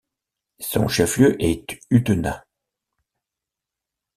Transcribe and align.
Son 0.59 0.87
chef-lieu 0.87 1.35
est 1.43 1.79
Utena. 1.91 2.43